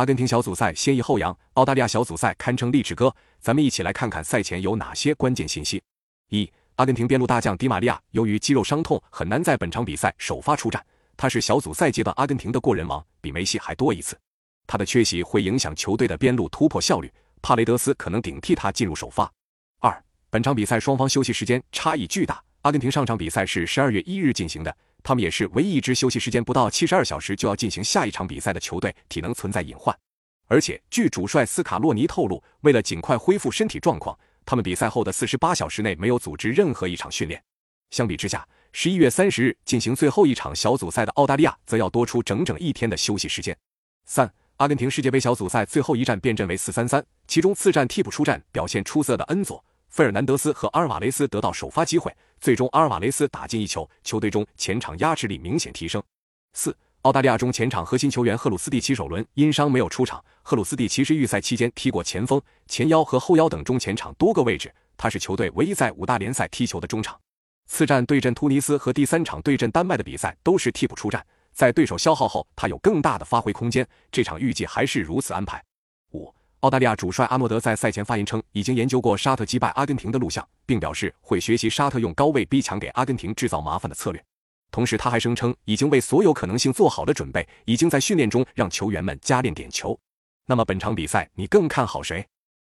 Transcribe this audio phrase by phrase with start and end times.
[0.00, 3.14] 阿根廷小组赛先抑后扬，澳大利亚小组赛堪称励志歌。
[3.38, 5.82] 咱们一起来看看赛前有哪些关键信息。
[6.30, 10.82] 一、阿根廷边路大将迪玛利亚由于肌肉伤痛，很难在本场比赛首发出战。
[11.18, 14.18] 他是小组赛阶段阿根廷的过人王，比梅西还多一次。
[14.66, 17.12] 他的缺席会影响球队的边路突破效率，
[17.42, 19.30] 帕雷德斯可能顶替他进入首发。
[19.80, 24.74] 二、本场比赛双方休息时间差异巨大，阿根廷上场比赛是十二月一日进行的。
[25.02, 29.96] 他们也是唯一一支休息时间不到七十二小时就要进行下一场比赛的球队，体能存在隐患。
[30.46, 37.40] 而且，据主帅斯卡洛尼透露，为了尽快恢复身体状况，他们比赛后的四十八小时内没有组织任何一场训练。
[37.90, 43.56] 相比之下，十一月三十日进行最后一场小组赛的澳大利亚则要多出整整一天的休息时间。
[44.06, 49.64] 三、阿根廷世界杯小组赛最后一战变阵为四三三，其中次战替补出战表现出色的恩佐。
[49.90, 56.00] 费尔南德斯和阿尔瓦雷斯得到首发机会，最终阿尔瓦雷斯打进一球，球队中前场压制力明显提升。
[56.52, 60.24] 四、澳大利亚中前场核心球员赫鲁斯蒂奇首轮因伤没有出场。
[60.42, 67.18] 赫鲁斯蒂奇是预赛期间踢过前锋、前腰和后腰等中前场多个位置，他是球队唯一在五大联赛踢球的中场。
[67.66, 73.84] 次战对阵突尼斯和第三场对阵丹麦的比赛都是替补出战，在对手消耗后，他有更大的发挥空间。
[74.12, 75.60] 这场预计还是如此安排。
[76.60, 84.22] 澳大利亚主帅阿诺德在赛前发言称，已经研究过沙特击败阿根廷的录像，并表示会学习沙特用高位逼抢给阿根廷制造麻烦的策略。
[84.70, 89.98] 同时，他还声称已经为所有可能性做好了准备，已经在训练中让球员们加练点球。
[90.44, 92.26] 那么，本场比赛你更看好谁？